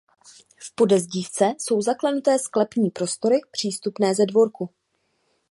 [0.59, 4.69] V podezdívce jsou zaklenuté sklepní prostory přístupné ze dvorku.